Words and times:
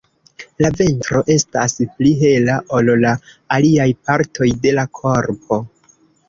La 0.65 0.69
ventro 0.77 1.19
estas 1.33 1.75
pli 1.97 2.13
hela 2.21 2.55
ol 2.79 2.89
la 3.03 3.11
aliaj 3.59 3.87
partoj 4.09 4.49
de 4.65 4.75
la 4.79 4.87
korpo. 5.03 5.61